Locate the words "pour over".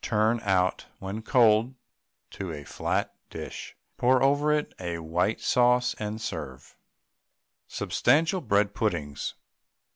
3.96-4.52